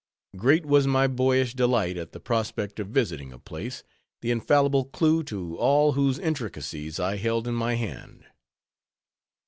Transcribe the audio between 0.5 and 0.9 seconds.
was